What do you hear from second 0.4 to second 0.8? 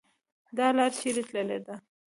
.دا